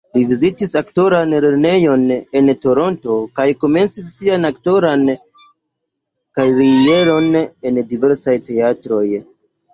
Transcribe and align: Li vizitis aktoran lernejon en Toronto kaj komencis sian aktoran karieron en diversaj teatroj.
Li 0.17 0.21
vizitis 0.29 0.71
aktoran 0.79 1.33
lernejon 1.33 2.05
en 2.39 2.49
Toronto 2.63 3.17
kaj 3.41 3.45
komencis 3.65 4.09
sian 4.15 4.49
aktoran 4.51 5.05
karieron 6.41 7.31
en 7.43 7.81
diversaj 7.95 8.37
teatroj. 8.51 9.07